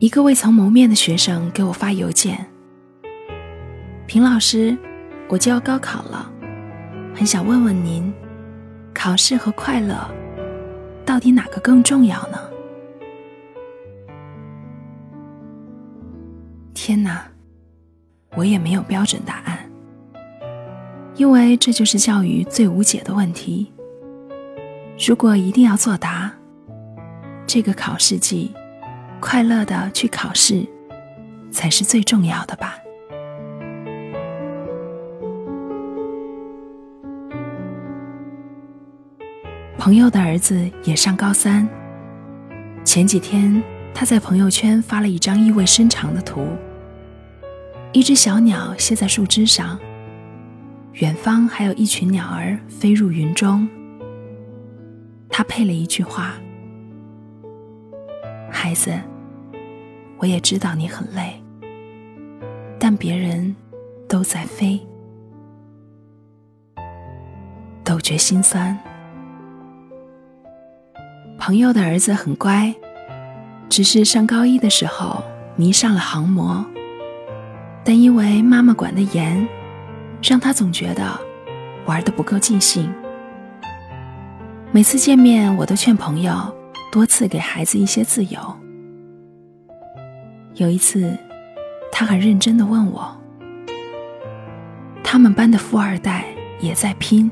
[0.00, 2.46] 一个未曾谋面的学生给我发邮件
[4.06, 4.78] ：“平老师，
[5.28, 6.30] 我就要高考了，
[7.16, 8.12] 很想问问您，
[8.94, 10.08] 考试和快乐
[11.04, 12.38] 到底哪个更重要呢？”
[16.72, 17.26] 天哪，
[18.36, 19.68] 我也没有标准答案，
[21.16, 23.72] 因为这就是教育最无解的问题。
[25.08, 26.32] 如果一定要作答，
[27.48, 28.54] 这个考试季。
[29.20, 30.66] 快乐的去考试，
[31.50, 32.78] 才是最重要的吧。
[39.76, 41.68] 朋友的儿子也上高三。
[42.84, 43.62] 前几天，
[43.94, 46.46] 他在朋友圈发了一张意味深长的图：
[47.92, 49.78] 一只小鸟歇在树枝上，
[50.94, 53.68] 远方还有一群鸟儿飞入云中。
[55.28, 56.34] 他配了一句话。
[58.50, 58.90] 孩子，
[60.18, 61.40] 我也知道你很累，
[62.78, 63.54] 但别人
[64.08, 64.80] 都在飞，
[67.84, 68.76] 都觉心酸。
[71.38, 72.74] 朋友的儿子很乖，
[73.68, 75.22] 只是上高一的时候
[75.54, 76.64] 迷上了航模，
[77.84, 79.48] 但因为妈妈管得严，
[80.22, 81.18] 让他总觉得
[81.86, 82.92] 玩的不够尽兴。
[84.72, 86.54] 每次见面，我都劝朋友。
[86.90, 88.40] 多次给孩子一些自由。
[90.58, 91.16] 有一次，
[91.92, 93.16] 他很认真的问我
[95.04, 96.24] ：“他们班的富二代
[96.58, 97.30] 也在拼，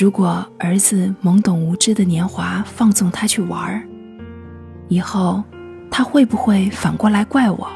[0.00, 3.86] 如果儿子懵懂无知的年华放纵他去玩儿，
[4.88, 5.44] 以后
[5.90, 7.68] 他会不会反过来怪我？”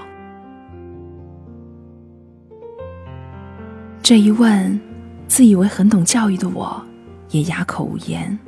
[4.02, 4.80] 这一问，
[5.28, 6.82] 自以为很懂教育的我，
[7.28, 8.38] 也哑口无言。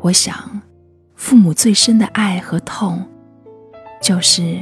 [0.00, 0.60] 我想，
[1.14, 3.06] 父母最深的爱和痛，
[4.00, 4.58] 就是，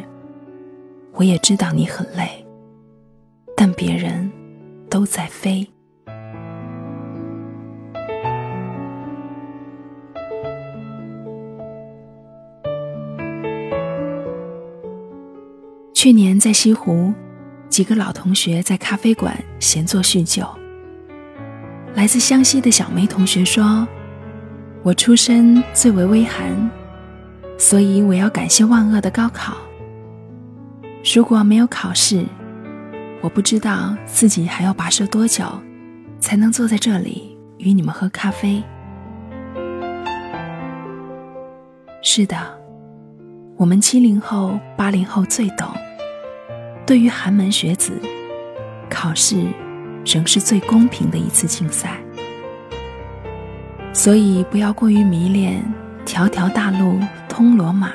[1.12, 2.44] 我也知道你很累，
[3.56, 4.30] 但别人
[4.90, 5.66] 都在飞。
[15.94, 17.14] 去年在西湖，
[17.68, 20.44] 几个老同学在咖啡馆闲坐叙旧。
[21.94, 23.86] 来自湘西的小梅同学说。
[24.84, 26.70] 我出身最为微寒，
[27.58, 29.56] 所以我要感谢万恶的高考。
[31.14, 32.24] 如果没有考试，
[33.20, 35.44] 我不知道自己还要跋涉多久，
[36.20, 38.62] 才能坐在这里与你们喝咖啡。
[42.00, 42.36] 是的，
[43.56, 45.68] 我们七零后、八零后最懂。
[46.86, 47.92] 对于寒门学子，
[48.88, 49.44] 考试
[50.06, 51.98] 仍是最公平的一次竞赛。
[53.92, 55.60] 所以不要过于迷恋
[56.06, 57.00] “条条大路
[57.38, 57.92] 通罗马”。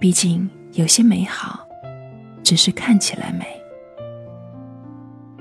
[0.00, 1.64] 毕竟有些美好，
[2.42, 3.46] 只是看起来美。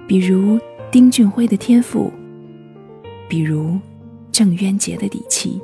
[0.07, 0.59] 比如
[0.91, 2.13] 丁俊晖的天赋，
[3.27, 3.79] 比如
[4.31, 5.59] 郑渊洁的底气，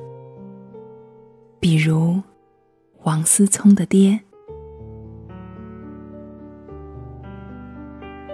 [1.59, 2.19] 比如
[3.03, 4.19] 王思聪的爹。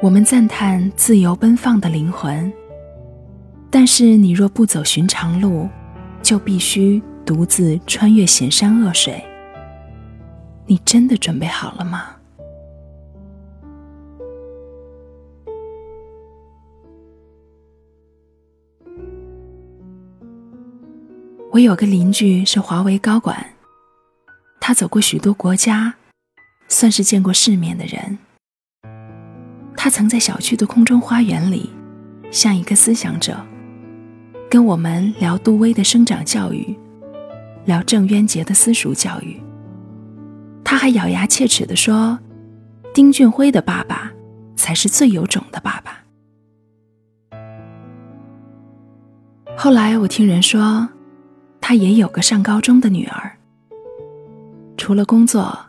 [0.01, 2.49] 我们赞叹自由奔放的灵魂。
[3.69, 5.67] 但是你若不走寻常路，
[6.23, 9.21] 就必须独自穿越险山恶水。
[10.65, 12.15] 你真的准备好了吗？
[21.51, 23.45] 我有个邻居是华为高管，
[24.61, 25.95] 他走过许多国家，
[26.69, 28.17] 算是见过世面的人。
[29.75, 31.69] 他曾在小区的空中花园里，
[32.31, 33.37] 像一个思想者。
[34.49, 36.73] 跟我们聊杜威的生长教育，
[37.67, 39.37] 聊郑渊洁的私塾教育。
[40.63, 42.17] 他还咬牙切齿地说
[42.95, 44.09] ：“丁俊晖的爸爸
[44.55, 46.01] 才是最有种的爸爸。”
[49.57, 50.87] 后来我听人说，
[51.59, 53.37] 他也有个上高中的女儿。
[54.77, 55.59] 除了工作，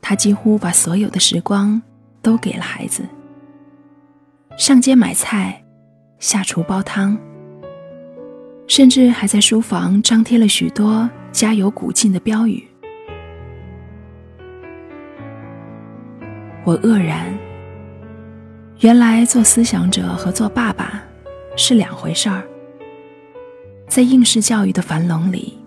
[0.00, 1.82] 他几乎把所有的时光
[2.22, 3.02] 都给了孩子。
[4.56, 5.64] 上街买菜，
[6.20, 7.18] 下厨煲汤。
[8.70, 12.64] 甚至还在书房张贴了许多“加油鼓劲”的标语。
[16.62, 17.36] 我愕然，
[18.78, 21.02] 原来做思想者和做爸爸
[21.56, 22.44] 是两回事儿。
[23.88, 25.58] 在应试教育的樊笼里，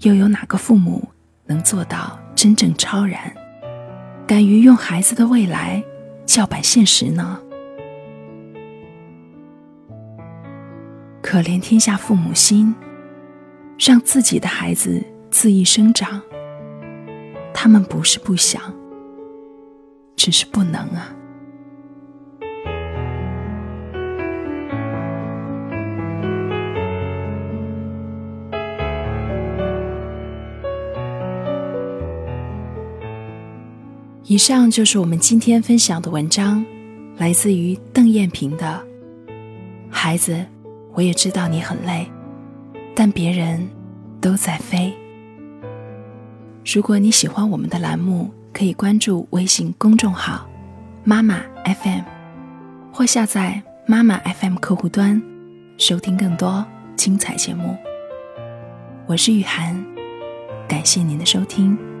[0.00, 1.08] 又有哪个父母
[1.46, 3.34] 能做到真正超然，
[4.26, 5.82] 敢于用孩子的未来
[6.26, 7.40] 叫板现实呢？
[11.32, 12.74] 可怜天下父母心，
[13.78, 16.20] 让自己的孩子恣意生长。
[17.54, 18.60] 他们不是不想，
[20.14, 21.08] 只是不能啊。
[34.24, 36.62] 以上就是我们今天分享的文章，
[37.16, 38.84] 来自于邓艳萍的
[39.90, 40.34] 《孩子》，
[40.94, 42.06] 我也知道你很累，
[42.94, 43.68] 但别人
[44.20, 44.92] 都在飞。
[46.64, 50.46] 如果你喜欢我们的栏目，可以关注微信公众号
[51.02, 52.02] “妈妈 FM”，
[52.92, 55.20] 或下载“妈妈 FM” 客户端，
[55.78, 56.64] 收听更多
[56.94, 57.76] 精彩节目。
[59.06, 59.84] 我是雨涵，
[60.68, 61.91] 感谢您的收听。